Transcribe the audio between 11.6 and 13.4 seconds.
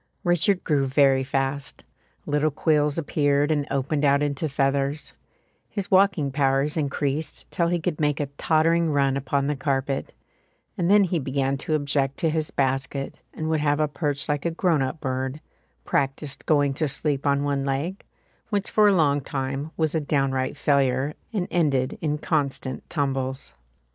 object to his basket